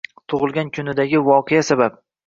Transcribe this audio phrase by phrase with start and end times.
[0.33, 2.07] Tug`ilgan kunidagi voqea sabab